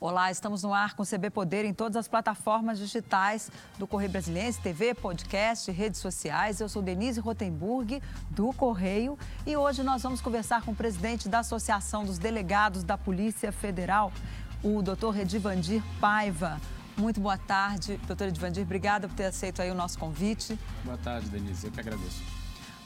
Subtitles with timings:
[0.00, 4.10] Olá, estamos no ar com o CB Poder em todas as plataformas digitais do Correio
[4.10, 6.58] Brasiliense, TV, podcast, redes sociais.
[6.58, 11.40] Eu sou Denise Rotenburg, do Correio, e hoje nós vamos conversar com o presidente da
[11.40, 14.10] Associação dos Delegados da Polícia Federal,
[14.62, 16.58] o doutor Redivandir Paiva.
[16.96, 18.62] Muito boa tarde, doutor Edvandir.
[18.62, 20.58] Obrigada por ter aceito aí o nosso convite.
[20.82, 21.66] Boa tarde, Denise.
[21.66, 22.39] Eu que agradeço.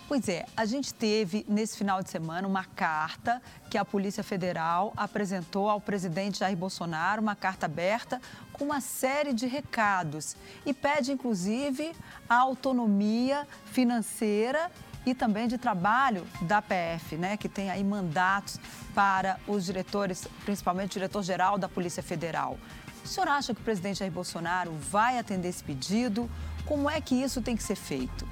[0.07, 3.41] Pois é, a gente teve nesse final de semana uma carta
[3.71, 8.21] que a Polícia Federal apresentou ao presidente Jair Bolsonaro, uma carta aberta
[8.53, 10.37] com uma série de recados
[10.67, 11.93] e pede inclusive
[12.29, 14.71] a autonomia financeira
[15.07, 18.61] e também de trabalho da PF, né, que tem aí mandatos
[18.95, 22.59] para os diretores, principalmente o diretor-geral da Polícia Federal.
[23.03, 26.31] O senhor acha que o presidente Jair Bolsonaro vai atender esse pedido?
[26.67, 28.27] Como é que isso tem que ser feito?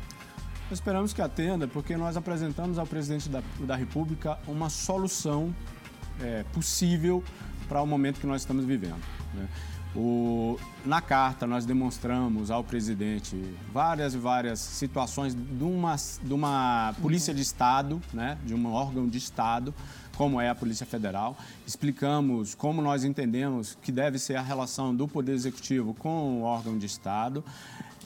[0.72, 5.54] Esperamos que atenda, porque nós apresentamos ao presidente da, da República uma solução
[6.18, 7.22] é, possível
[7.68, 9.02] para o momento que nós estamos vivendo.
[9.34, 9.48] Né?
[9.94, 13.36] O, na carta, nós demonstramos ao presidente
[13.70, 19.06] várias e várias situações de uma, de uma polícia de Estado, né, de um órgão
[19.06, 19.74] de Estado,
[20.16, 21.36] como é a Polícia Federal.
[21.66, 26.78] Explicamos como nós entendemos que deve ser a relação do Poder Executivo com o órgão
[26.78, 27.44] de Estado.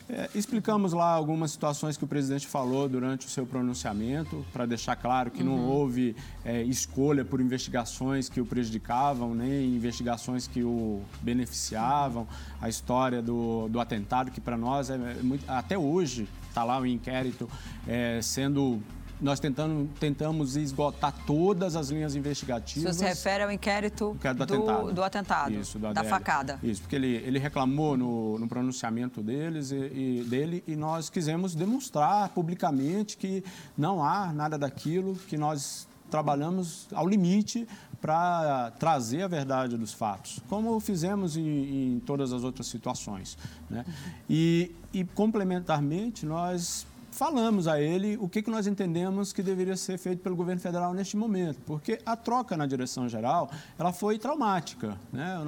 [0.08, 4.94] É, explicamos lá algumas situações que o presidente falou durante o seu pronunciamento, para deixar
[4.94, 5.56] claro que uhum.
[5.56, 12.26] não houve é, escolha por investigações que o prejudicavam, nem investigações que o beneficiavam.
[12.60, 16.78] A história do, do atentado, que para nós, é, é muito, até hoje, está lá
[16.80, 17.50] o inquérito
[17.86, 18.80] é, sendo
[19.20, 22.96] nós tentando, tentamos esgotar todas as linhas investigativas.
[22.96, 24.92] Isso se refere ao inquérito, inquérito do, do, atentado.
[24.92, 26.58] Do atentado Isso, da facada.
[26.62, 31.54] Isso, porque ele, ele reclamou no, no pronunciamento deles e, e, dele e nós quisemos
[31.54, 33.42] demonstrar publicamente que
[33.76, 37.66] não há nada daquilo, que nós trabalhamos ao limite
[38.00, 43.36] para trazer a verdade dos fatos, como fizemos em, em todas as outras situações.
[43.68, 43.84] Né?
[44.28, 49.96] E, e, complementarmente, nós falamos a ele o que, que nós entendemos que deveria ser
[49.96, 54.98] feito pelo governo federal neste momento, porque a troca na direção geral ela foi traumática.
[55.10, 55.38] Né?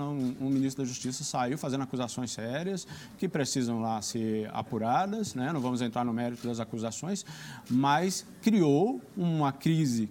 [0.40, 2.86] Um ministro da Justiça saiu fazendo acusações sérias
[3.18, 5.52] que precisam lá ser apuradas, né?
[5.52, 7.24] não vamos entrar no mérito das acusações,
[7.68, 10.08] mas criou uma crise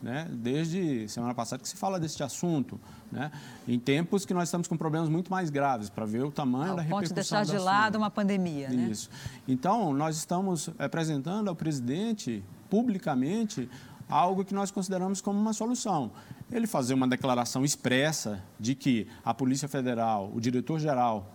[0.00, 0.28] né?
[0.30, 3.30] desde semana passada que se fala deste assunto, né?
[3.66, 6.76] em tempos que nós estamos com problemas muito mais graves, para ver o tamanho ah,
[6.76, 6.98] da repercussão.
[7.00, 8.88] Pode deixar de lado uma pandemia, né?
[8.90, 9.10] Isso.
[9.46, 13.68] Então, nós estamos apresentando ao presidente, publicamente,
[14.08, 16.10] algo que nós consideramos como uma solução.
[16.50, 21.32] Ele fazer uma declaração expressa de que a Polícia Federal, o diretor-geral,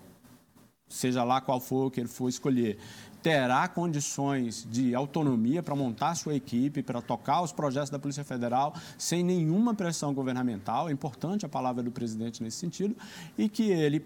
[0.88, 2.78] seja lá qual for que ele for escolher,
[3.22, 8.76] terá condições de autonomia para montar sua equipe, para tocar os projetos da Polícia Federal
[8.98, 10.90] sem nenhuma pressão governamental.
[10.90, 12.96] É importante a palavra do presidente nesse sentido
[13.36, 14.06] e que ele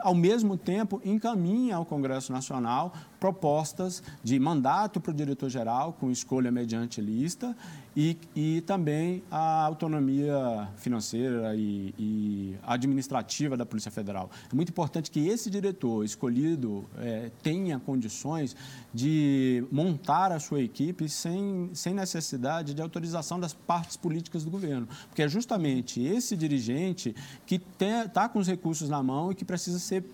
[0.00, 6.50] ao mesmo tempo, encaminha ao Congresso Nacional propostas de mandato para o diretor-geral, com escolha
[6.50, 7.56] mediante lista,
[7.96, 14.30] e, e também a autonomia financeira e, e, administrativa da Polícia Federal.
[14.52, 18.54] É muito importante que esse diretor escolhido é, tenha condições
[18.92, 24.86] de montar a sua equipe sem, sem necessidade de autorização das partes políticas do governo,
[25.08, 29.75] porque é justamente esse dirigente que está com os recursos na mão e que precisa
[29.78, 30.04] ser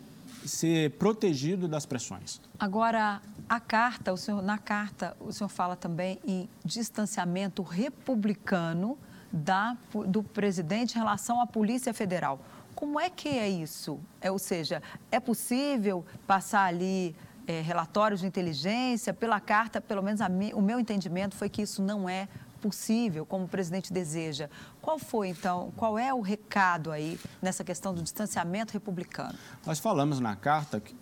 [0.47, 2.41] ser protegido das pressões.
[2.59, 8.99] Agora, a carta, o senhor, na carta, o senhor fala também em distanciamento republicano
[9.33, 12.41] da, do presidente em relação à Polícia Federal.
[12.75, 14.01] Como é que é isso?
[14.21, 17.15] É, ou seja, é possível passar ali
[17.47, 19.13] é, relatórios de inteligência?
[19.13, 22.29] Pela carta, pelo menos mi, o meu entendimento foi que isso não é
[22.63, 24.49] possível, como o presidente deseja.
[24.81, 29.35] Qual foi, então, qual é o recado aí nessa questão do distanciamento republicano?
[29.67, 30.95] Nós falamos na carta que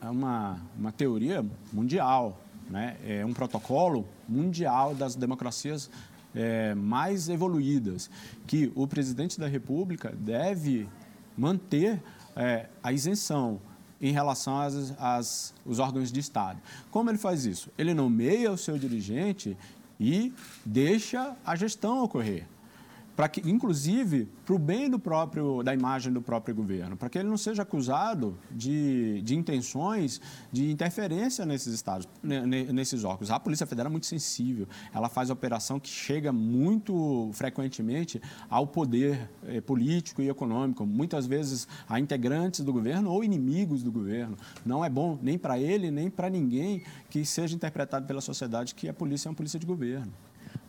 [0.00, 2.40] uma, uma teoria mundial,
[2.70, 2.96] né?
[3.04, 5.90] é um protocolo mundial das democracias
[6.34, 8.08] é, mais evoluídas,
[8.46, 10.88] que o presidente da República deve
[11.36, 12.00] manter
[12.36, 13.60] é, a isenção
[14.00, 16.60] em relação às, às, os órgãos de Estado.
[16.90, 17.70] Como ele faz isso?
[17.76, 19.56] Ele nomeia o seu dirigente
[19.98, 20.32] e
[20.64, 22.46] deixa a gestão ocorrer
[23.18, 27.18] para que, inclusive, para o bem do próprio, da imagem do próprio governo, para que
[27.18, 30.20] ele não seja acusado de, de intenções
[30.52, 33.32] de interferência nesses estados, nesses órgãos.
[33.32, 39.28] A Polícia Federal é muito sensível, ela faz operação que chega muito frequentemente ao poder
[39.48, 44.36] eh, político e econômico, muitas vezes a integrantes do governo ou inimigos do governo.
[44.64, 48.88] Não é bom nem para ele, nem para ninguém que seja interpretado pela sociedade que
[48.88, 50.12] a polícia é uma polícia de governo.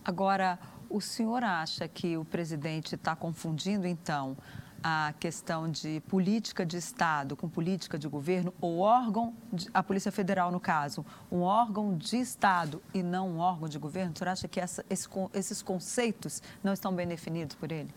[0.04, 0.58] Agora,
[0.90, 4.36] o senhor acha que o presidente está confundindo, então,
[4.82, 10.10] a questão de política de Estado com política de governo, o órgão, de, a Polícia
[10.10, 14.12] Federal, no caso, um órgão de Estado e não um órgão de governo?
[14.14, 17.90] O senhor acha que essa, esse, esses conceitos não estão bem definidos por ele?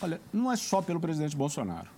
[0.00, 1.90] Olha, não é só pelo presidente Bolsonaro.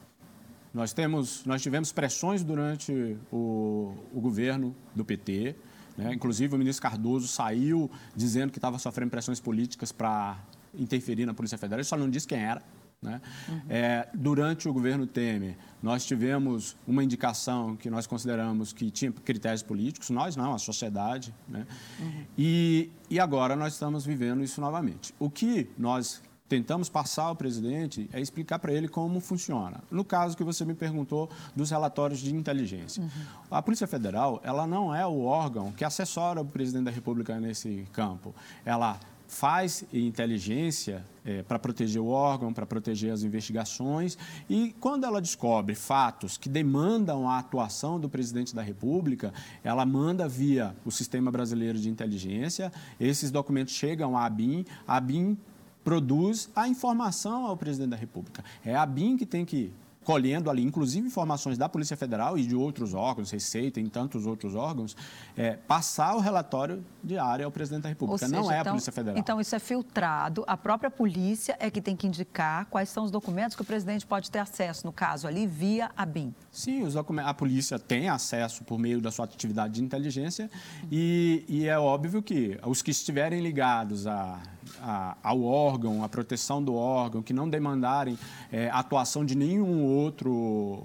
[0.72, 5.54] Nós, temos, nós tivemos pressões durante o, o governo do PT,
[6.02, 6.14] né?
[6.14, 10.38] inclusive o ministro Cardoso saiu dizendo que estava sofrendo pressões políticas para
[10.74, 12.62] interferir na Polícia Federal, ele só não disse quem era.
[13.02, 13.20] Né?
[13.48, 13.60] Uhum.
[13.68, 19.62] É, durante o governo Temer, nós tivemos uma indicação que nós consideramos que tinha critérios
[19.62, 21.34] políticos, nós não, a sociedade.
[21.48, 21.66] Né?
[21.98, 22.24] Uhum.
[22.38, 25.12] E, e agora nós estamos vivendo isso novamente.
[25.18, 26.22] O que nós
[26.52, 29.82] tentamos passar ao presidente é explicar para ele como funciona.
[29.90, 33.02] No caso que você me perguntou dos relatórios de inteligência.
[33.02, 33.08] Uhum.
[33.50, 37.88] A Polícia Federal, ela não é o órgão que assessora o presidente da República nesse
[37.90, 38.34] campo.
[38.66, 44.18] Ela faz inteligência é, para proteger o órgão, para proteger as investigações.
[44.46, 49.32] E quando ela descobre fatos que demandam a atuação do presidente da República,
[49.64, 52.70] ela manda via o Sistema Brasileiro de Inteligência.
[53.00, 55.38] Esses documentos chegam à ABIN, a ABIN
[55.84, 58.44] produz a informação ao presidente da República.
[58.64, 59.72] É a BIM que tem que
[60.04, 64.54] colhendo ali, inclusive informações da Polícia Federal e de outros órgãos, Receita e tantos outros
[64.54, 64.96] órgãos,
[65.36, 68.26] é, passar o relatório diário ao presidente da República.
[68.26, 69.18] Seja, não é então, a Polícia Federal.
[69.18, 73.10] Então isso é filtrado, a própria polícia é que tem que indicar quais são os
[73.10, 76.34] documentos que o presidente pode ter acesso, no caso ali, via a BIM.
[76.50, 80.50] Sim, os a polícia tem acesso por meio da sua atividade de inteligência
[80.90, 84.40] e, e é óbvio que os que estiverem ligados a
[84.82, 88.18] a, ao órgão, a proteção do órgão, que não demandarem
[88.50, 90.32] é, atuação de nenhum outro,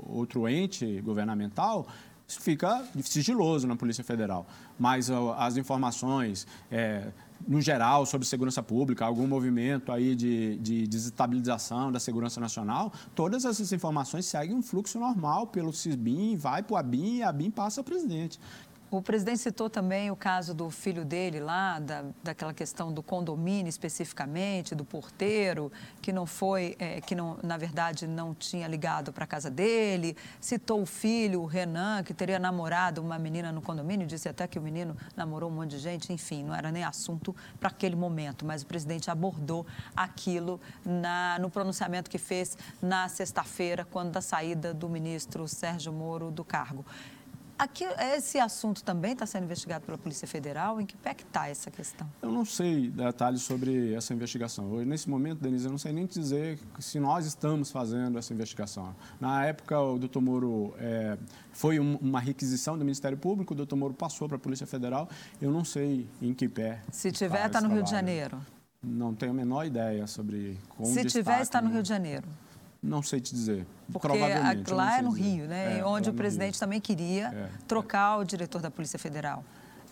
[0.08, 1.88] outro ente governamental,
[2.28, 4.46] isso fica sigiloso na Polícia Federal.
[4.78, 7.08] Mas as informações, é,
[7.48, 13.46] no geral, sobre segurança pública, algum movimento aí de, de desestabilização da segurança nacional, todas
[13.46, 17.50] essas informações seguem um fluxo normal pelo CISBIM, vai para o ABIN e a ABIN
[17.50, 18.38] passa ao presidente.
[18.90, 23.68] O presidente citou também o caso do filho dele lá, da, daquela questão do condomínio
[23.68, 25.70] especificamente, do porteiro,
[26.02, 30.16] que não foi, é, que não, na verdade não tinha ligado para a casa dele.
[30.40, 34.58] Citou o filho, o Renan, que teria namorado uma menina no condomínio, disse até que
[34.58, 38.46] o menino namorou um monte de gente, enfim, não era nem assunto para aquele momento,
[38.46, 39.68] mas o presidente abordou
[39.98, 46.32] aquilo na, no pronunciamento que fez na sexta-feira, quando da saída do ministro Sérgio Moro
[46.32, 46.86] do cargo.
[47.58, 50.80] Aqui, esse assunto também está sendo investigado pela Polícia Federal?
[50.80, 52.08] Em que pé está essa questão?
[52.22, 54.72] Eu não sei detalhes sobre essa investigação.
[54.72, 58.96] Hoje, nesse momento, Denise, eu não sei nem dizer se nós estamos fazendo essa investigação.
[59.20, 61.18] Na época, o doutor Moro é,
[61.52, 65.10] foi um, uma requisição do Ministério Público, o doutor Moro passou para a Polícia Federal.
[65.42, 66.82] Eu não sei em que pé.
[66.92, 68.40] Se tiver, está no Rio de Janeiro?
[68.84, 72.28] Não tenho a menor ideia sobre como Se tiver, está no Rio de Janeiro.
[72.82, 73.66] Não sei te dizer.
[73.92, 75.22] Porque Provavelmente, lá é no dizer.
[75.22, 75.80] Rio, né?
[75.80, 76.60] É, onde o presidente Rio.
[76.60, 78.22] também queria é, trocar é.
[78.22, 79.44] o diretor da Polícia Federal.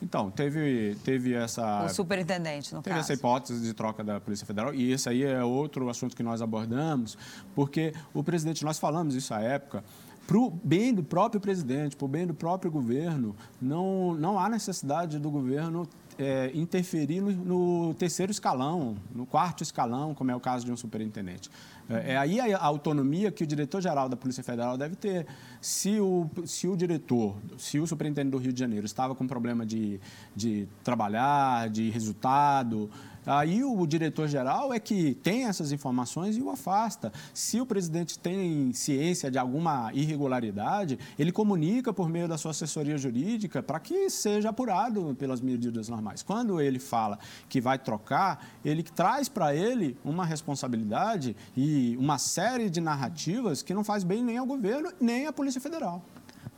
[0.02, 1.86] Então, teve, teve essa.
[1.86, 3.06] O superintendente, no teve caso.
[3.06, 6.42] essa hipótese de troca da Polícia Federal, e esse aí é outro assunto que nós
[6.42, 7.18] abordamos,
[7.56, 9.84] porque o presidente, nós falamos isso à época,
[10.28, 14.50] para o bem do próprio presidente, para o bem do próprio governo, não, não há
[14.50, 20.40] necessidade do governo é, interferir no, no, terceiro escalão, no quarto escalão, como é o
[20.40, 21.50] caso de um superintendente.
[21.90, 25.28] É, é aí a, a autonomia que o diretor-geral da Polícia Federal deve ter.
[25.62, 29.66] Se o, se o diretor, se o superintendente do Rio de Janeiro estava com problema
[29.66, 30.00] de,
[30.36, 32.90] de trabalhar, de resultado,
[33.26, 37.12] Aí o diretor-geral é que tem essas informações e o afasta.
[37.34, 42.98] Se o presidente tem ciência de alguma irregularidade, ele comunica por meio da sua assessoria
[42.98, 46.22] jurídica para que seja apurado pelas medidas normais.
[46.22, 47.18] Quando ele fala
[47.50, 53.74] que vai trocar, ele traz para ele uma responsabilidade e uma série de narrativas que
[53.74, 56.04] não faz bem nem ao governo, nem à Polícia Federal.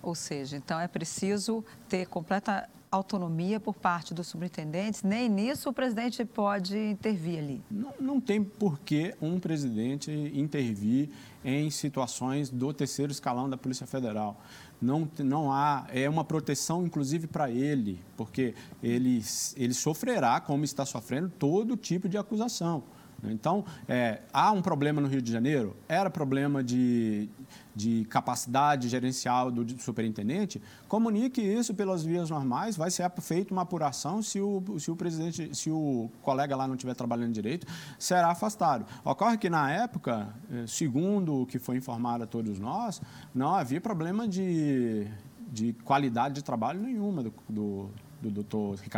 [0.01, 5.73] Ou seja, então é preciso ter completa autonomia por parte dos superintendentes, nem nisso o
[5.73, 7.61] presidente pode intervir ali.
[7.69, 11.09] Não, não tem por que um presidente intervir
[11.43, 14.41] em situações do terceiro escalão da Polícia Federal.
[14.81, 19.21] Não, não há, é uma proteção inclusive para ele, porque ele,
[19.55, 22.83] ele sofrerá, como está sofrendo, todo tipo de acusação.
[23.23, 25.75] Então, é, há um problema no Rio de Janeiro?
[25.87, 27.29] Era problema de,
[27.75, 30.61] de capacidade gerencial do superintendente?
[30.87, 35.55] Comunique isso pelas vias normais, vai ser feita uma apuração se o, se o presidente,
[35.55, 37.65] se o colega lá não estiver trabalhando direito,
[37.97, 38.85] será afastado.
[39.03, 43.01] Ocorre que, na época, é, segundo o que foi informado a todos nós,
[43.33, 45.07] não havia problema de,
[45.51, 47.89] de qualidade de trabalho nenhuma do, do,
[48.21, 48.97] do doutor Ricardo.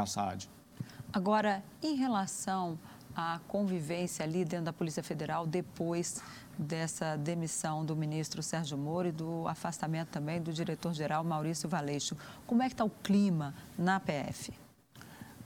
[1.12, 2.78] Agora, em relação
[3.20, 6.22] a convivência ali dentro da Polícia Federal depois
[6.58, 12.16] dessa demissão do ministro Sérgio Moro e do afastamento também do diretor-geral Maurício Valeixo.
[12.48, 14.54] Como é que está o clima na PF?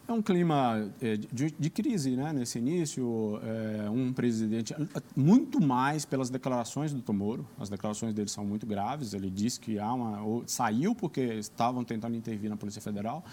[0.07, 2.31] É um clima é, de, de, crise, né?
[2.31, 4.75] Nesse início, é, um presidente
[5.15, 7.47] muito mais pelas declarações do Tomoro.
[7.57, 9.13] As declarações dele são muito graves.
[9.13, 13.23] Ele disse que há uma saiu porque estavam tentando intervir na Polícia Federal.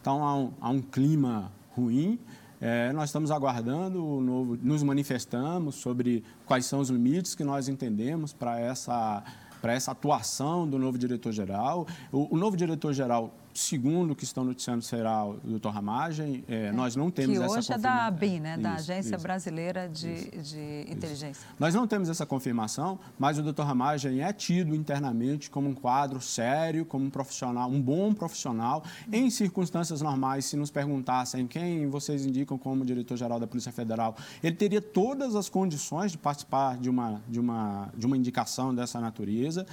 [0.00, 2.20] Então há um, há um clima ruim.
[2.60, 7.68] É, nós estamos aguardando o novo, nos manifestamos sobre quais são os limites que nós
[7.68, 9.22] entendemos para essa
[9.62, 11.84] essa atuação do novo diretor-geral.
[12.12, 16.44] O, o novo diretor-geral segundo que estão noticiando será o doutor Ramagem.
[16.48, 18.56] É, é, nós não temos que essa hoje é da ABIN, né?
[18.56, 21.46] da Agência isso, Brasileira de, isso, de Inteligência.
[21.58, 26.20] Nós não temos essa confirmação, mas o doutor Ramagem é tido internamente como um quadro
[26.20, 28.84] sério, como um profissional, um bom profissional.
[29.12, 34.54] Em circunstâncias normais, se nos perguntassem quem vocês indicam como diretor-geral da Polícia Federal, ele
[34.56, 39.66] teria todas as condições de participar de uma, de uma, de uma indicação dessa natureza.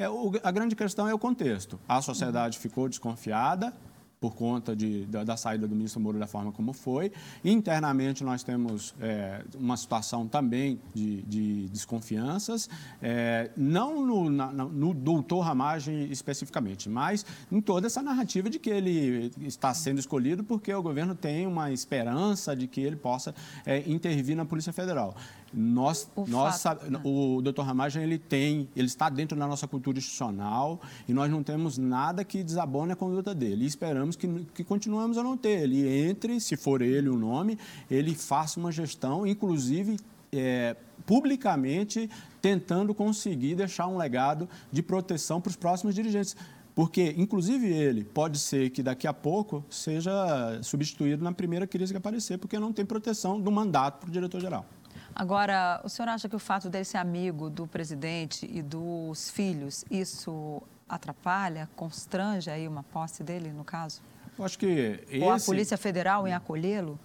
[0.00, 1.78] É, o, a grande questão é o contexto.
[1.86, 3.70] A sociedade ficou desconfiada,
[4.20, 7.10] por conta de, da, da, saída do ministro Moro da forma como foi.
[7.42, 12.68] Internamente, nós temos é, uma situação também de, de desconfianças,
[13.00, 18.68] é, não no, na, no, doutor Ramagem especificamente, mas em toda essa narrativa de que
[18.68, 23.78] ele está sendo escolhido porque o governo tem uma esperança de que ele possa é,
[23.90, 25.16] intervir na Polícia Federal.
[25.52, 27.00] Nós, o, nós, fato, né?
[27.02, 31.42] o doutor Ramagem ele tem, ele está dentro da nossa cultura institucional e nós não
[31.42, 33.64] temos nada que desabone a conduta dele.
[33.64, 35.62] E esperamos que, que continuemos a não ter.
[35.62, 37.58] Ele entre, se for ele o nome,
[37.90, 39.96] ele faça uma gestão, inclusive
[40.32, 42.08] é, publicamente
[42.40, 46.36] tentando conseguir deixar um legado de proteção para os próximos dirigentes.
[46.74, 51.98] Porque, inclusive, ele pode ser que daqui a pouco seja substituído na primeira crise que
[51.98, 54.64] aparecer, porque não tem proteção do mandato para o diretor-geral.
[55.14, 59.84] Agora, o senhor acha que o fato dele ser amigo do presidente e dos filhos,
[59.90, 64.00] isso atrapalha, constrange aí uma posse dele, no caso?
[64.38, 65.22] Eu acho que esse...
[65.22, 66.98] Ou a Polícia Federal em acolhê-lo?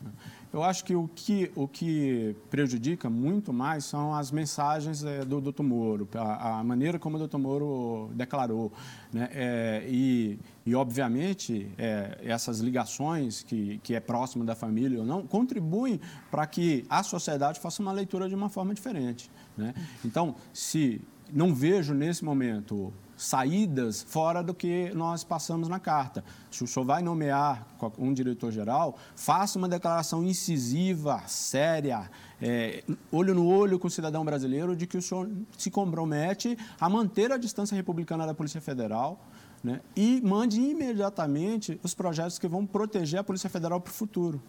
[0.54, 5.42] Eu acho que o que, o que prejudica muito mais são as mensagens é, do
[5.42, 8.72] doutor Moro, a, a, maneira como o doutor Moro declarou.
[9.12, 9.30] Né?
[9.34, 15.28] É, e, e, obviamente, é, essas ligações que, que é próximo da família ou não,
[15.28, 19.30] contribuem para que a sociedade faça uma leitura de uma forma diferente.
[19.56, 19.74] Né?
[20.04, 21.00] Então, se
[21.32, 26.24] não vejo nesse momento saídas fora do que nós passamos na carta.
[26.52, 27.66] Se o senhor vai nomear
[27.98, 32.10] um diretor-geral, faça uma declaração incisiva, séria,
[32.42, 36.90] é, olho no olho com o cidadão brasileiro, de que o senhor se compromete a
[36.90, 39.20] manter a distância republicana da Polícia Federal,
[39.66, 44.40] né, e mande imediatamente os projetos que vão proteger a Polícia Federal para o futuro.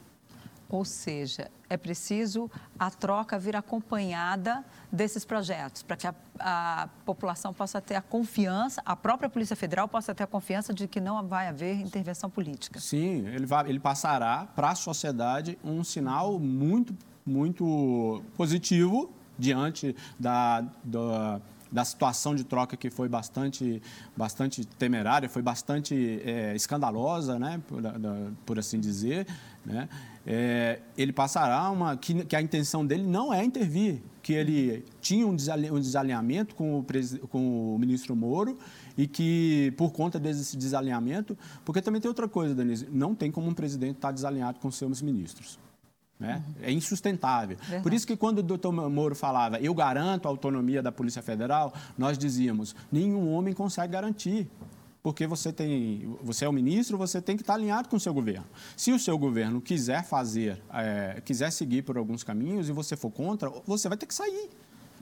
[0.69, 7.55] Ou seja, é preciso a troca vir acompanhada desses projetos, para que a, a, população
[7.55, 11.27] possa ter a confiança, a própria Polícia Federal possa ter a confiança de que não
[11.27, 12.79] vai haver intervenção política.
[12.79, 16.95] Sim, ele, vai, ele passará para a sociedade um sinal muito,
[17.25, 23.83] muito positivo diante da, da da situação de troca que foi bastante,
[24.17, 27.93] bastante temerária, foi bastante é, escandalosa, né, por, da,
[28.45, 29.27] por, assim dizer,
[29.65, 29.89] né,
[30.27, 35.27] é, ele passará uma que, que, a intenção dele não é intervir, que ele tinha
[35.27, 35.37] um,
[35.73, 36.87] um desalinhamento com o,
[37.29, 38.59] com o ministro Moro
[38.97, 43.49] e que por conta desse desalinhamento, porque também tem outra coisa, Denise, não tem como
[43.49, 45.59] um presidente estar desalinhado com seus ministros.
[46.19, 46.43] Né?
[46.47, 46.55] Uhum.
[46.63, 47.57] É insustentável.
[47.59, 47.83] Verdade.
[47.83, 51.75] Por isso que quando o doutor Moro falava, eu garanto a autonomia da Polícia Federal,
[51.97, 54.49] nós dizíamos, nenhum homem consegue garantir.
[55.03, 58.13] Porque você tem, você é o ministro, você tem que estar alinhado com o seu
[58.13, 58.45] governo.
[58.77, 63.13] Se o seu governo quiser fazer, é, quiser seguir por alguns caminhos e você for
[63.13, 64.51] contra, você vai ter que sair.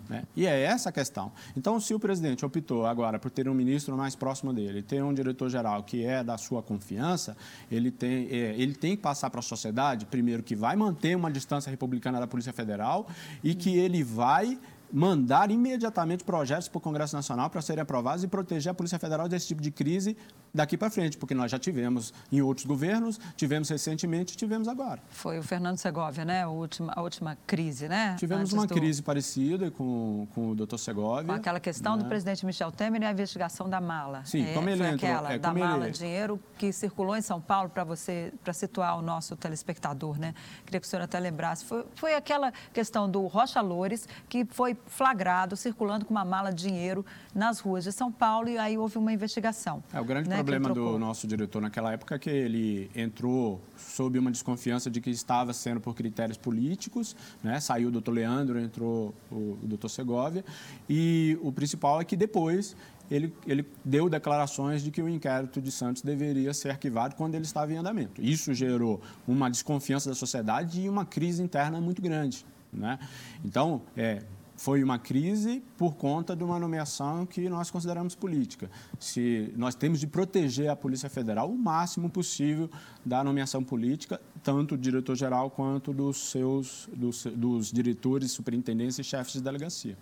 [0.08, 0.24] Né?
[0.36, 1.32] E é essa a questão.
[1.56, 5.14] Então, se o presidente optou agora por ter um ministro mais próximo dele, ter um
[5.14, 7.36] diretor-geral que é da sua confiança,
[7.70, 11.30] ele tem, é, ele tem que passar para a sociedade, primeiro, que vai manter uma
[11.30, 13.08] distância republicana da Polícia Federal
[13.42, 14.58] e que ele vai
[14.92, 19.28] mandar imediatamente projetos para o Congresso Nacional para serem aprovados e proteger a Polícia Federal
[19.28, 20.16] desse tipo de crise
[20.54, 25.02] daqui para frente, porque nós já tivemos em outros governos, tivemos recentemente e tivemos agora.
[25.10, 26.44] Foi o Fernando Segovia, né?
[26.44, 28.14] A última, a última crise, né?
[28.18, 28.74] Tivemos Antes uma do...
[28.74, 31.24] crise parecida com, com o doutor Segovia.
[31.24, 32.02] Com aquela questão né?
[32.02, 34.24] do presidente Michel Temer e a investigação da mala.
[34.24, 35.10] Sim, é, como ele foi entrou.
[35.10, 35.92] aquela, é, da mala, ele...
[35.92, 40.34] dinheiro que circulou em São Paulo para você, para situar o nosso telespectador, né?
[40.64, 41.64] Queria que o senhor até lembrasse.
[41.64, 46.64] Foi, foi aquela questão do Rocha Loures, que foi flagrado circulando com uma mala de
[46.64, 49.82] dinheiro nas ruas de São Paulo e aí houve uma investigação.
[49.92, 54.30] É, o grande né, problema do nosso diretor naquela época que ele entrou sob uma
[54.30, 57.60] desconfiança de que estava sendo por critérios políticos, né?
[57.60, 60.44] saiu o doutor Leandro, entrou o, o doutor Segovia,
[60.88, 62.76] e o principal é que depois
[63.10, 67.44] ele, ele, deu declarações de que o inquérito de Santos deveria ser arquivado quando ele
[67.44, 68.22] estava em andamento.
[68.22, 72.46] Isso gerou uma desconfiança da sociedade e uma crise interna muito grande.
[72.72, 72.98] Né?
[73.44, 74.22] Então, é,
[74.56, 78.70] foi uma crise por conta de uma nomeação que nós consideramos política.
[78.98, 82.70] Se nós temos de proteger a Polícia Federal o máximo possível
[83.04, 89.34] da nomeação política, tanto do diretor-geral quanto dos seus dos, dos diretores, superintendentes e chefes
[89.34, 89.96] de delegacia.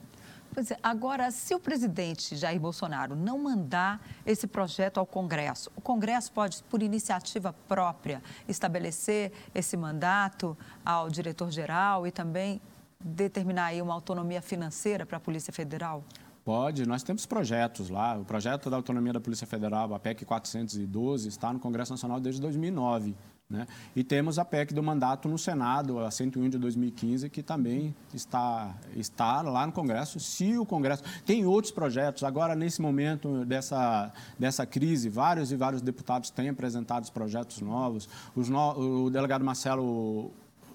[0.55, 5.81] Pois é, agora, se o presidente Jair Bolsonaro não mandar esse projeto ao Congresso, o
[5.81, 12.61] Congresso pode, por iniciativa própria, estabelecer esse mandato ao diretor-geral e também
[13.05, 16.05] determinar aí uma autonomia financeira para a Polícia Federal?
[16.45, 18.19] Pode, nós temos projetos lá.
[18.19, 22.41] O projeto da autonomia da Polícia Federal, a PEC 412, está no Congresso Nacional desde
[22.41, 23.15] 2009.
[23.49, 23.67] Né?
[23.95, 28.75] E temos a PEC do mandato no Senado, a 101 de 2015, que também está,
[28.97, 30.19] está lá no Congresso.
[30.19, 31.05] Se o Congresso.
[31.25, 32.25] Tem outros projetos.
[32.25, 38.09] Agora, nesse momento dessa, dessa crise, vários e vários deputados têm apresentado projetos novos.
[38.35, 40.33] No, o delegado Marcelo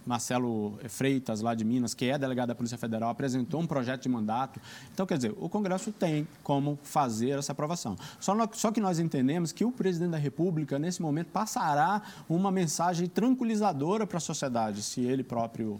[0.08, 4.10] Marcelo Freitas, lá de Minas, que é delegado da Polícia Federal, apresentou um projeto de
[4.10, 4.60] mandato.
[4.94, 7.98] Então, quer dizer, o Congresso tem como fazer essa aprovação.
[8.20, 12.50] Só, no, só que nós entendemos que o presidente da República, nesse momento, passará uma
[12.50, 15.80] mensagem tranquilizadora para a sociedade, se ele próprio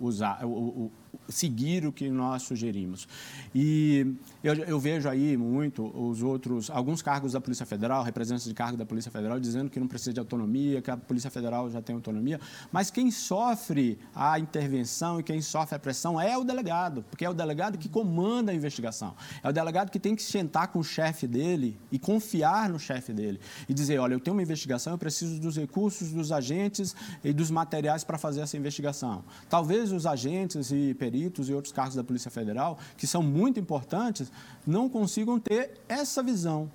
[0.00, 0.92] usar, o, o,
[1.28, 3.06] seguir o que nós sugerimos.
[3.54, 8.54] E eu, eu, vejo aí muito os outros, alguns cargos da Polícia Federal, representantes de
[8.54, 11.82] cargo da Polícia Federal, dizendo que não precisa de autonomia, que a Polícia Federal já
[11.82, 12.40] tem autonomia,
[12.72, 17.30] mas quem sofre a intervenção e quem sofre a pressão é o delegado, porque é
[17.30, 19.14] o delegado que comanda a investigação.
[19.42, 23.12] É o delegado que tem que sentar com o chefe dele e confiar no chefe
[23.12, 27.32] dele e dizer, olha, eu tenho uma investigação, eu preciso dos recursos, dos agentes e
[27.32, 29.24] dos materiais para fazer essa investigação.
[29.48, 31.17] Talvez os agentes e peritos
[31.48, 34.30] e outros cargos da Polícia Federal, que são muito importantes,
[34.66, 36.70] não consigam ter essa visão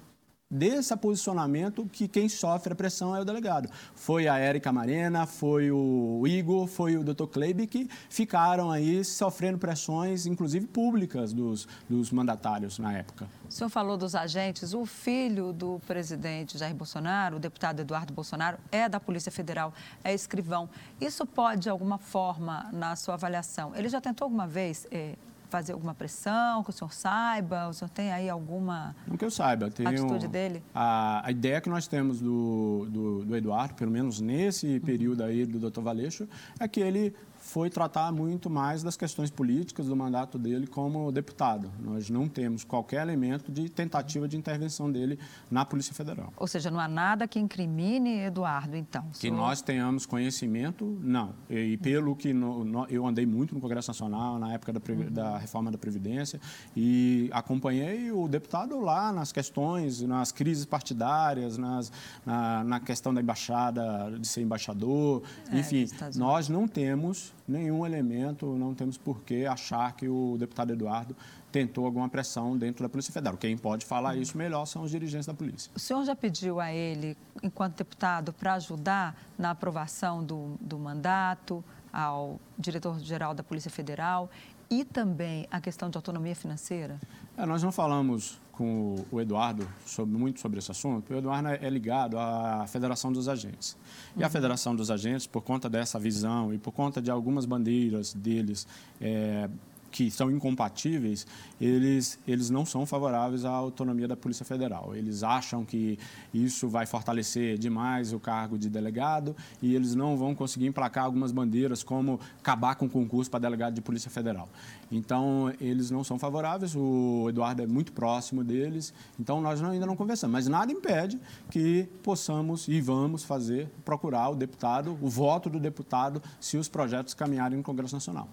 [0.53, 3.69] desse posicionamento que quem sofre a pressão é o delegado.
[3.95, 7.25] Foi a Érica Marena, foi o Igor, foi o Dr.
[7.25, 13.27] Kleib que ficaram aí sofrendo pressões, inclusive públicas, dos, dos mandatários na época.
[13.49, 14.73] O senhor falou dos agentes.
[14.73, 20.13] O filho do presidente Jair Bolsonaro, o deputado Eduardo Bolsonaro, é da Polícia Federal, é
[20.13, 20.69] escrivão.
[21.01, 25.15] Isso pode, de alguma forma, na sua avaliação, ele já tentou alguma vez eh,
[25.53, 27.67] fazer alguma pressão, que o senhor saiba?
[27.67, 29.69] O senhor tem aí alguma Não que eu saiba.
[29.69, 30.63] Tenho atitude dele?
[30.73, 35.45] A, a ideia que nós temos do, do, do Eduardo, pelo menos nesse período aí
[35.45, 35.81] do Dr.
[35.81, 36.27] Valeixo,
[36.59, 37.13] é que ele
[37.43, 41.69] foi tratar muito mais das questões políticas do mandato dele como deputado.
[41.79, 45.19] Nós não temos qualquer elemento de tentativa de intervenção dele
[45.51, 46.31] na Polícia Federal.
[46.37, 49.05] Ou seja, não há nada que incrimine Eduardo, então?
[49.19, 51.35] Que nós tenhamos conhecimento, não.
[51.49, 55.11] E, pelo que no, no, eu andei muito no Congresso Nacional na época da, uhum.
[55.11, 56.39] da, reforma da Previdência
[56.75, 61.91] e acompanhei o deputado lá nas questões, nas crises partidárias, nas,
[62.25, 65.21] na, na questão da embaixada, de ser embaixador.
[65.51, 70.73] É, Enfim, nós não temos nenhum elemento, não temos por que achar que o deputado
[70.73, 71.15] Eduardo
[71.51, 73.37] tentou alguma pressão dentro da Polícia Federal.
[73.37, 75.71] Quem pode falar isso melhor são os dirigentes da polícia.
[75.75, 81.63] O senhor já pediu a ele, enquanto deputado, para ajudar na aprovação do, do mandato
[81.91, 84.29] ao diretor-geral da Polícia Federal
[84.69, 86.99] e também a questão de autonomia financeira?
[87.37, 91.11] É, nós não falamos com o Eduardo sobre, muito sobre esse assunto.
[91.11, 93.75] O Eduardo é ligado à Federação dos Agentes.
[94.15, 94.25] E uhum.
[94.25, 98.67] a Federação dos Agentes, por conta dessa visão e por conta de algumas bandeiras deles
[99.01, 99.49] é,
[99.93, 101.25] que são incompatíveis,
[101.61, 104.95] eles, eles não são favoráveis à autonomia da Polícia Federal.
[104.95, 105.99] Eles acham que
[106.33, 111.31] isso vai fortalecer demais o cargo de delegado e eles não vão conseguir emplacar algumas
[111.31, 114.49] bandeiras, como acabar com o concurso para delegado de Polícia Federal.
[114.91, 119.95] Então, eles não são favoráveis, o Eduardo é muito próximo deles, então nós ainda não
[119.95, 120.33] conversamos.
[120.33, 121.19] Mas nada impede
[121.51, 127.13] que possamos e vamos fazer, procurar o deputado, o voto do deputado, se os projetos
[127.13, 128.27] caminharem no Congresso Nacional.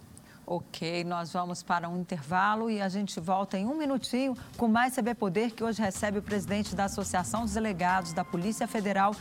[0.52, 4.96] Ok, nós vamos para um intervalo e a gente volta em um minutinho com mais
[4.96, 9.14] CB Poder, que hoje recebe o presidente da Associação dos Delegados da Polícia Federal,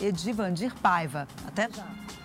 [0.00, 1.28] Edivandir Paiva.
[1.46, 2.23] Até já.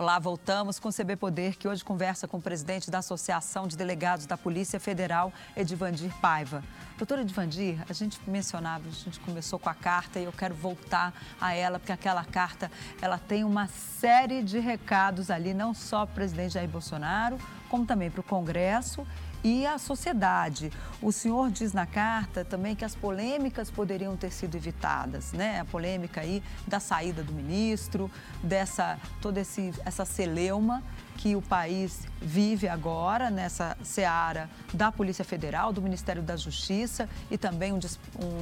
[0.00, 3.76] Olá, voltamos com o CB Poder, que hoje conversa com o presidente da Associação de
[3.76, 6.64] Delegados da Polícia Federal, Edivandir Paiva.
[6.96, 11.12] Doutora Edivandir, a gente mencionava, a gente começou com a carta e eu quero voltar
[11.38, 16.12] a ela, porque aquela carta, ela tem uma série de recados ali, não só para
[16.12, 17.36] o presidente Jair Bolsonaro,
[17.68, 19.06] como também para o Congresso
[19.42, 20.72] e a sociedade.
[21.00, 25.60] O senhor diz na carta também que as polêmicas poderiam ter sido evitadas, né?
[25.60, 28.10] A polêmica aí da saída do ministro,
[28.42, 30.82] dessa toda esse, essa celeuma
[31.20, 37.36] que o país vive agora nessa seara da Polícia Federal, do Ministério da Justiça e
[37.36, 37.78] também um,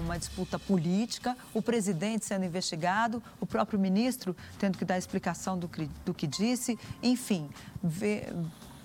[0.04, 5.68] uma disputa política, o presidente sendo investigado, o próprio ministro tendo que dar explicação do,
[6.04, 7.50] do que disse, enfim,
[7.82, 8.32] vê,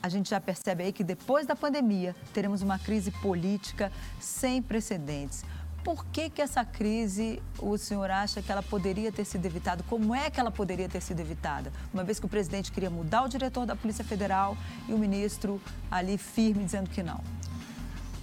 [0.04, 3.90] a gente já percebe aí que depois da pandemia teremos uma crise política
[4.20, 5.46] sem precedentes.
[5.82, 9.82] Por que, que essa crise o senhor acha que ela poderia ter sido evitada?
[9.90, 11.72] Como é que ela poderia ter sido evitada?
[11.94, 14.58] Uma vez que o presidente queria mudar o diretor da Polícia Federal
[14.90, 17.22] e o ministro ali firme dizendo que não.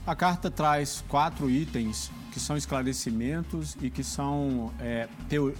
[0.06, 5.08] A carta traz quatro itens que são esclarecimentos e que são é,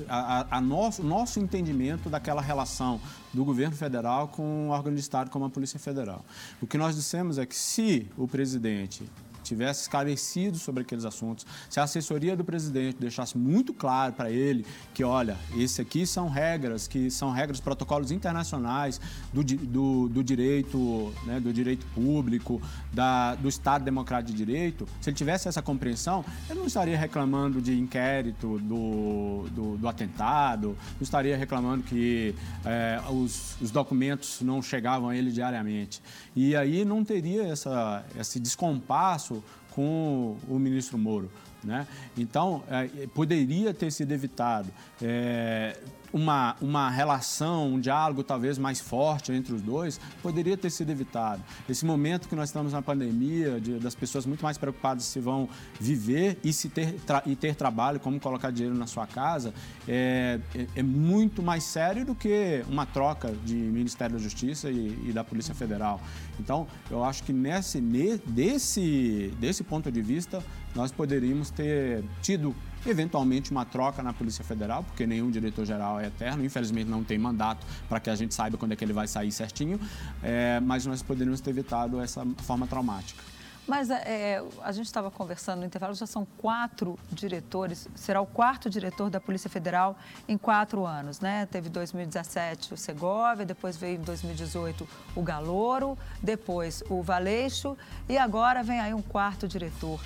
[0.09, 3.01] a, a, a nosso, nosso entendimento daquela relação
[3.33, 6.25] do governo federal com o órgão de Estado como a Polícia Federal.
[6.61, 9.05] O que nós dissemos é que se o presidente
[9.51, 14.65] tivesse esclarecido sobre aqueles assuntos, se a assessoria do presidente deixasse muito claro para ele
[14.95, 19.01] que, olha, esse aqui são regras, que são regras, protocolos internacionais
[19.33, 25.11] do, do, do direito, né, do direito público, da, do Estado Democrático de Direito, se
[25.11, 31.03] ele tivesse essa compreensão, ele não estaria reclamando de inquérito do, do, do atentado, não
[31.03, 32.35] estaria reclamando que
[32.65, 36.01] é, os, os documentos não chegavam a ele diariamente.
[36.37, 39.39] E aí não teria essa, esse descompasso
[39.71, 41.31] com o ministro Moro.
[41.63, 41.87] Né?
[42.17, 44.69] Então, é, poderia ter sido evitado.
[45.03, 45.77] É,
[46.12, 51.42] uma, uma relação, um diálogo talvez mais forte entre os dois, poderia ter sido evitado.
[51.68, 55.49] Esse momento que nós estamos na pandemia, de, das pessoas muito mais preocupadas se vão
[55.79, 56.96] viver e, se ter,
[57.27, 59.55] e ter trabalho, como colocar dinheiro na sua casa,
[59.87, 65.09] é, é, é, muito mais sério do que uma troca de Ministério da Justiça e,
[65.09, 66.01] e da Polícia Federal.
[66.38, 70.42] Então, eu acho que nesse, desse, desse ponto de vista,
[70.75, 72.55] nós poderíamos ter tido
[72.87, 77.66] eventualmente uma troca na Polícia Federal, porque nenhum diretor-geral é eterno, infelizmente não tem mandato
[77.88, 79.81] para que a gente saiba quando é que ele vai sair certinho,
[80.23, 83.23] é, mas nós poderíamos ter evitado essa forma traumática.
[83.71, 88.69] Mas é, a gente estava conversando no intervalo, já são quatro diretores, será o quarto
[88.69, 91.47] diretor da Polícia Federal em quatro anos, né?
[91.47, 97.77] Teve 2017 o Segovia, depois veio em 2018 o Galouro, depois o Valeixo
[98.09, 100.01] e agora vem aí um quarto diretor.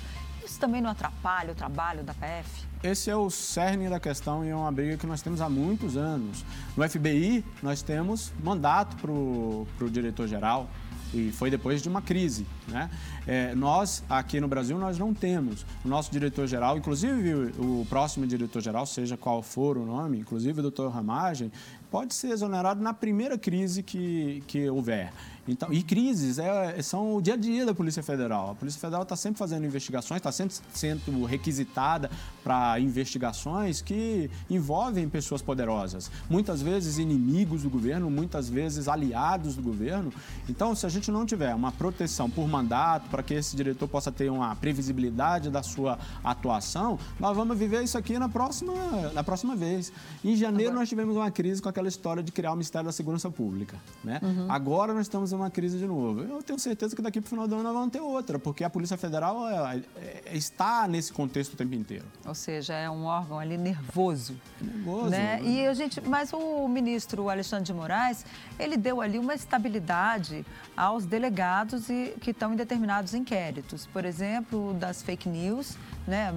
[0.45, 2.65] Isso também não atrapalha o trabalho da PF?
[2.83, 5.97] Esse é o cerne da questão e é uma briga que nós temos há muitos
[5.97, 6.45] anos.
[6.77, 10.69] No FBI, nós temos mandato para o diretor-geral,
[11.15, 12.45] e foi depois de uma crise.
[12.67, 12.89] Né?
[13.25, 15.65] É, nós, aqui no Brasil, nós não temos.
[15.83, 20.91] O nosso diretor-geral, inclusive o próximo diretor-geral, seja qual for o nome, inclusive o doutor
[20.91, 21.51] Ramagem,
[21.89, 25.13] pode ser exonerado na primeira crise que, que houver.
[25.47, 28.51] Então, e crises é, são o dia a dia da Polícia Federal.
[28.51, 32.09] A Polícia Federal está sempre fazendo investigações, está sempre sendo requisitada
[32.43, 36.09] para investigações que envolvem pessoas poderosas.
[36.29, 40.11] Muitas vezes inimigos do governo, muitas vezes aliados do governo.
[40.49, 44.11] Então, se a gente não tiver uma proteção por mandato, para que esse diretor possa
[44.11, 48.73] ter uma previsibilidade da sua atuação, nós vamos viver isso aqui na próxima,
[49.13, 49.91] na próxima vez.
[50.23, 50.81] Em janeiro, Agora...
[50.81, 53.77] nós tivemos uma crise com aquela história de criar o Ministério da Segurança Pública.
[54.03, 54.19] Né?
[54.23, 54.51] Uhum.
[54.51, 56.21] Agora nós estamos uma crise de novo.
[56.21, 58.63] Eu tenho certeza que daqui para o final do ano nós vamos ter outra, porque
[58.63, 62.05] a Polícia Federal é, é, está nesse contexto o tempo inteiro.
[62.25, 64.35] Ou seja, é um órgão ali nervoso.
[64.61, 65.09] Nervoso.
[65.09, 65.41] Né?
[65.43, 68.25] E a gente, mas o ministro Alexandre de Moraes,
[68.59, 70.45] ele deu ali uma estabilidade
[70.75, 73.87] aos delegados e, que estão em determinados inquéritos.
[73.87, 76.31] Por exemplo, das fake news, né?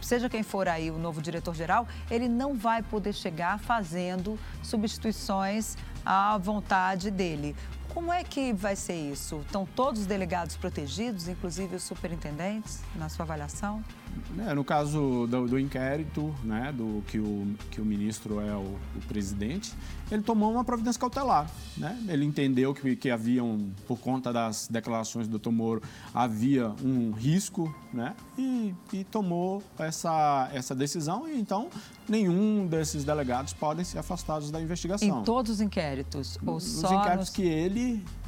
[0.00, 6.36] Seja quem for aí o novo diretor-geral, ele não vai poder chegar fazendo substituições à
[6.38, 7.54] vontade dele.
[7.94, 9.42] Como é que vai ser isso?
[9.44, 13.84] Estão todos os delegados protegidos, inclusive os superintendentes, na sua avaliação?
[14.46, 18.78] É, no caso do, do, inquérito, né, do que o, que o ministro é o,
[18.96, 19.74] o, presidente,
[20.10, 21.50] ele tomou uma providência cautelar.
[21.76, 21.98] Né?
[22.08, 25.82] Ele entendeu que, que havia, um, por conta das declarações do doutor Moro,
[26.14, 28.14] havia um risco né?
[28.38, 31.28] e, e tomou essa, essa decisão.
[31.28, 31.68] E então,
[32.08, 35.20] nenhum desses delegados podem ser afastados da investigação.
[35.20, 36.38] Em todos os inquéritos?
[36.44, 37.30] Ou os só inquéritos nos...
[37.30, 37.81] que ele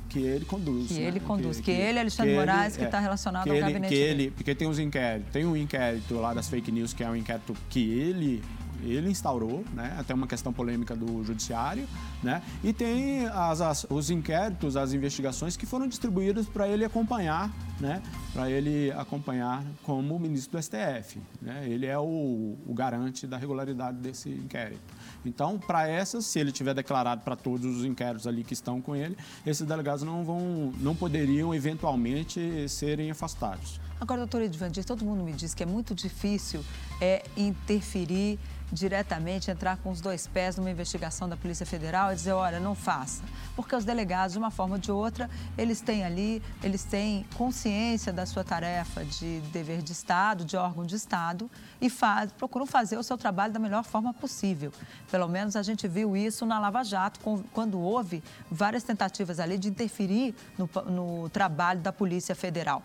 [0.09, 0.89] que ele conduz.
[0.89, 1.09] Que né?
[1.09, 3.61] ele conduz, que, que, que ele, Alexandre que Moraes, que está é, relacionado ao ele,
[3.61, 7.03] gabinete que ele, Porque tem os inquéritos, tem um inquérito lá das fake news, que
[7.03, 8.43] é um inquérito que ele
[8.83, 9.95] ele instaurou, né?
[9.99, 11.87] até uma questão polêmica do judiciário,
[12.23, 12.43] né?
[12.63, 18.03] e tem as, as, os inquéritos, as investigações que foram distribuídas para ele acompanhar, né?
[18.33, 21.21] para ele acompanhar como ministro do STF.
[21.41, 21.67] Né?
[21.67, 24.83] Ele é o, o garante da regularidade desse inquérito.
[25.25, 28.95] Então, para essas, se ele tiver declarado para todos os inquéritos ali que estão com
[28.95, 33.81] ele, esses delegados não, vão, não poderiam eventualmente serem afastados.
[34.01, 36.65] Agora, doutor Edvandir, todo mundo me diz que é muito difícil
[37.01, 38.39] é, interferir
[38.73, 42.75] diretamente, entrar com os dois pés numa investigação da Polícia Federal e dizer, olha, não
[42.75, 43.23] faça.
[43.57, 48.13] Porque os delegados, de uma forma ou de outra, eles têm ali, eles têm consciência
[48.13, 52.97] da sua tarefa de dever de Estado, de órgão de Estado, e faz, procuram fazer
[52.97, 54.73] o seu trabalho da melhor forma possível.
[55.11, 57.21] Pelo menos a gente viu isso na Lava Jato,
[57.53, 62.83] quando houve várias tentativas ali de interferir no, no trabalho da Polícia Federal.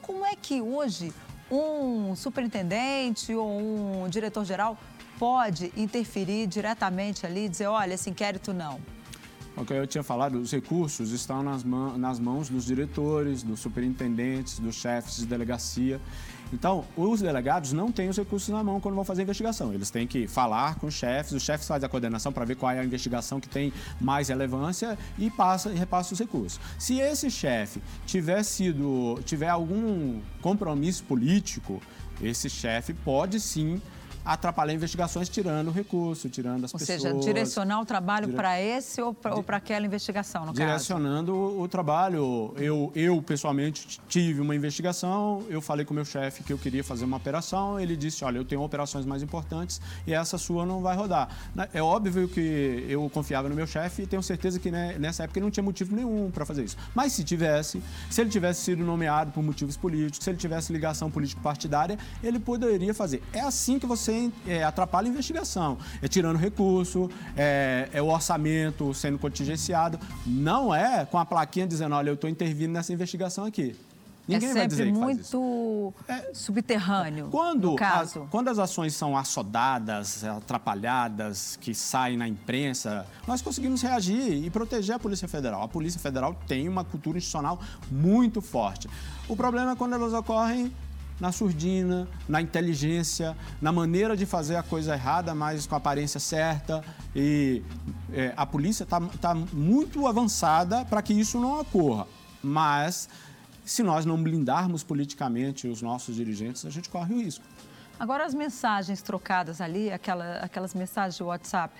[0.00, 1.12] Como é que hoje
[1.50, 4.78] um superintendente ou um diretor-geral
[5.18, 8.80] pode interferir diretamente ali e dizer, olha, esse inquérito não?
[9.54, 13.60] O que eu tinha falado, os recursos estão nas, mãos, nas mãos dos diretores, dos
[13.60, 16.00] superintendentes, dos chefes de delegacia.
[16.52, 19.72] Então, os delegados não têm os recursos na mão quando vão fazer a investigação.
[19.72, 22.72] Eles têm que falar com os chefes, os chefes fazem a coordenação para ver qual
[22.72, 26.58] é a investigação que tem mais relevância e passa e repassa os recursos.
[26.78, 31.80] Se esse chefe tiver sido, tiver algum compromisso político,
[32.22, 33.80] esse chefe pode sim
[34.24, 37.04] atrapalhar investigações tirando o recurso, tirando as ou pessoas.
[37.04, 38.36] Ou seja, direcionar o trabalho dire...
[38.36, 41.60] para esse ou para aquela investigação, no Direcionando caso?
[41.60, 42.54] o trabalho.
[42.56, 46.84] Eu, eu, pessoalmente, tive uma investigação, eu falei com o meu chefe que eu queria
[46.84, 50.80] fazer uma operação, ele disse, olha, eu tenho operações mais importantes e essa sua não
[50.80, 51.28] vai rodar.
[51.72, 55.38] É óbvio que eu confiava no meu chefe e tenho certeza que né, nessa época
[55.38, 56.76] ele não tinha motivo nenhum para fazer isso.
[56.94, 61.10] Mas se tivesse, se ele tivesse sido nomeado por motivos políticos, se ele tivesse ligação
[61.10, 63.22] político-partidária, ele poderia fazer.
[63.32, 65.78] É assim que você você é, atrapalha a investigação.
[66.00, 69.98] É tirando recurso, é, é, o orçamento sendo contingenciado.
[70.26, 73.74] Não é com a plaquinha dizendo, olha, eu estou intervindo nessa investigação aqui.
[74.28, 78.22] Ninguém é sempre muito é, subterrâneo, quando, caso.
[78.22, 84.48] A, quando as ações são assodadas, atrapalhadas, que saem na imprensa, nós conseguimos reagir e
[84.48, 85.62] proteger a Polícia Federal.
[85.62, 88.88] A Polícia Federal tem uma cultura institucional muito forte.
[89.28, 90.72] O problema é quando elas ocorrem
[91.22, 96.18] na surdina, na inteligência, na maneira de fazer a coisa errada, mas com a aparência
[96.18, 96.82] certa.
[97.14, 97.62] E
[98.12, 102.08] é, a polícia está tá muito avançada para que isso não ocorra.
[102.42, 103.08] Mas,
[103.64, 107.44] se nós não blindarmos politicamente os nossos dirigentes, a gente corre o risco.
[108.00, 111.72] Agora, as mensagens trocadas ali, aquela, aquelas mensagens de WhatsApp,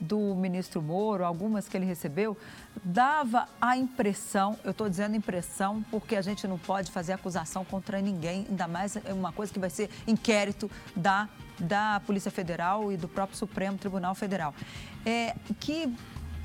[0.00, 2.36] do ministro Moro, algumas que ele recebeu,
[2.84, 8.00] dava a impressão, eu estou dizendo impressão, porque a gente não pode fazer acusação contra
[8.00, 12.96] ninguém, ainda mais é uma coisa que vai ser inquérito da, da Polícia Federal e
[12.96, 14.54] do próprio Supremo Tribunal Federal.
[15.04, 15.92] É, que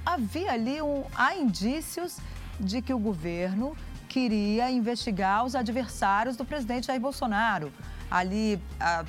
[0.05, 2.17] havia ali um, há indícios
[2.59, 3.75] de que o governo
[4.07, 7.71] queria investigar os adversários do presidente Jair Bolsonaro
[8.13, 8.62] ali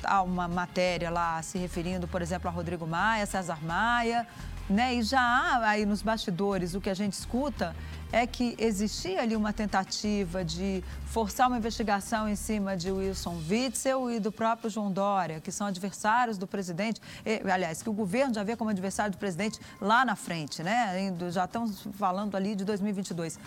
[0.03, 4.27] há uma matéria lá se referindo, por exemplo, a Rodrigo Maia, César Maia,
[4.67, 4.95] né?
[4.95, 7.75] E já há aí nos bastidores o que a gente escuta
[8.11, 14.09] é que existia ali uma tentativa de forçar uma investigação em cima de Wilson Witzel
[14.09, 18.33] e do próprio João Dória, que são adversários do presidente, e, aliás, que o governo
[18.33, 21.13] já vê como adversário do presidente lá na frente, né?
[21.29, 23.37] Já estamos falando ali de 2022.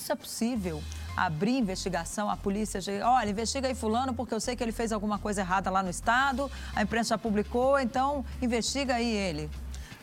[0.00, 0.82] Isso é possível?
[1.16, 5.18] abrir investigação, a polícia, olha, investiga aí fulano porque eu sei que ele fez alguma
[5.18, 9.50] coisa errada lá no estado, a imprensa já publicou, então investiga aí ele.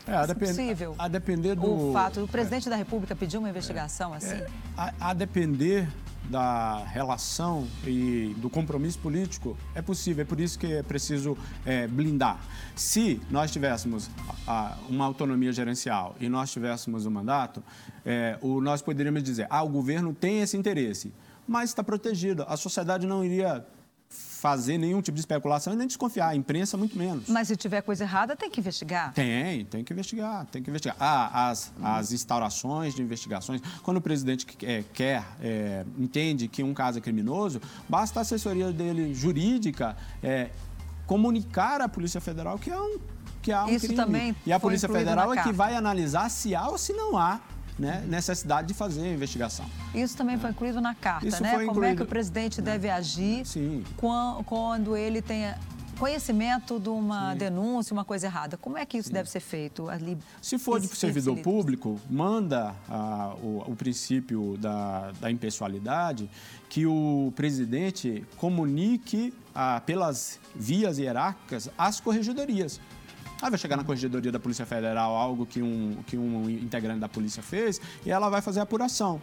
[0.06, 0.50] É, a, é depend...
[0.50, 0.94] possível.
[0.98, 1.90] a depender do...
[1.90, 2.70] O fato do presidente é.
[2.70, 4.16] da República pedir uma investigação é.
[4.18, 4.36] assim?
[4.36, 4.46] É.
[4.76, 5.88] A, a depender
[6.28, 11.86] da relação e do compromisso político é possível, é por isso que é preciso é,
[11.86, 12.38] blindar.
[12.76, 14.10] Se nós tivéssemos
[14.46, 17.62] a, uma autonomia gerencial e nós tivéssemos um mandato,
[18.04, 21.12] é, o, nós poderíamos dizer, ah, o governo tem esse interesse,
[21.46, 23.66] mas está protegido, a sociedade não iria
[24.38, 26.28] fazer nenhum tipo de especulação e nem desconfiar.
[26.28, 27.28] A imprensa, muito menos.
[27.28, 29.12] Mas se tiver coisa errada, tem que investigar?
[29.12, 30.96] Tem, tem que investigar, tem que investigar.
[31.00, 33.60] Ah, as, as instaurações de investigações.
[33.82, 38.72] Quando o presidente é, quer, é, entende que um caso é criminoso, basta a assessoria
[38.72, 40.50] dele jurídica é,
[41.06, 42.98] comunicar à Polícia Federal que é um
[43.40, 43.96] que há um Isso crime.
[43.96, 47.40] também e a Polícia Federal é que vai analisar se há ou se não há
[47.78, 49.66] né, necessidade de fazer a investigação.
[49.94, 51.52] Isso também foi incluído na carta, Isso né?
[51.52, 51.92] Como incluído...
[51.92, 53.84] é que o presidente deve agir Sim.
[53.96, 55.58] quando ele tenha
[55.98, 57.38] conhecimento de uma Sim.
[57.38, 58.56] denúncia, uma coisa errada.
[58.56, 59.14] Como é que isso Sim.
[59.14, 59.88] deve ser feito?
[59.88, 66.30] Ali, Se for de servidor público, manda ah, o, o, princípio da, da impessoalidade
[66.68, 72.80] que o presidente comunique ah, pelas vias hierárquicas às corregedorias
[73.40, 77.08] Ela vai chegar na Corregedoria da Polícia Federal, algo que um, que um integrante da
[77.08, 79.20] polícia fez, e ela vai fazer a apuração.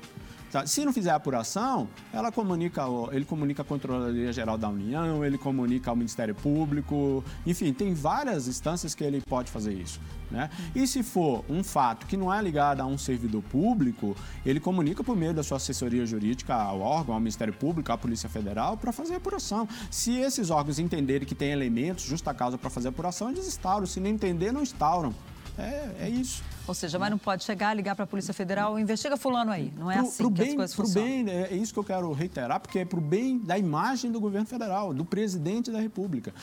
[0.52, 0.66] Tá?
[0.66, 5.90] Se não fizer apuração, ela comunica, ele comunica a Controladoria Geral da União, ele comunica
[5.90, 10.00] ao Ministério Público, enfim, tem várias instâncias que ele pode fazer isso.
[10.30, 10.50] Né?
[10.74, 15.04] E se for um fato que não é ligado a um servidor público, ele comunica
[15.04, 18.92] por meio da sua assessoria jurídica ao órgão, ao Ministério Público, à Polícia Federal, para
[18.92, 19.68] fazer apuração.
[19.92, 23.86] Se esses órgãos entenderem que tem elementos, justa causa para fazer apuração, eles instauram.
[23.86, 25.14] Se não entender, não instauram.
[25.58, 26.44] É, é isso.
[26.68, 29.72] Ou seja, mas não pode chegar, ligar para a Polícia Federal, investiga fulano aí.
[29.78, 31.08] Não é pro, assim pro que bem, as coisas funcionam.
[31.08, 34.12] Bem, é, é isso que eu quero reiterar, porque é para o bem da imagem
[34.12, 36.34] do governo federal, do presidente da República.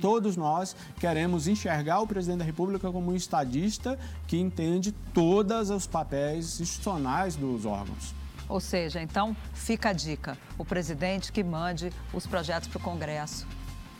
[0.00, 5.86] Todos nós queremos enxergar o presidente da República como um estadista que entende todos os
[5.86, 8.14] papéis institucionais dos órgãos.
[8.48, 13.46] Ou seja, então fica a dica: o presidente que mande os projetos para o Congresso.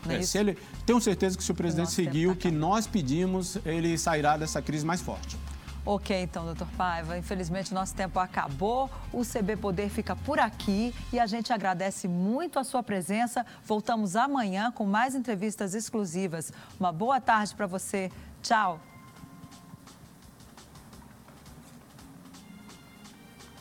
[0.08, 3.58] É, é se ele, tenho certeza que se o presidente seguir o que nós pedimos,
[3.64, 5.36] ele sairá dessa crise mais forte.
[5.84, 8.88] Ok, então, doutor Paiva, infelizmente nosso tempo acabou.
[9.12, 13.44] O CB Poder fica por aqui e a gente agradece muito a sua presença.
[13.64, 16.52] Voltamos amanhã com mais entrevistas exclusivas.
[16.78, 18.12] Uma boa tarde para você.
[18.42, 18.91] Tchau.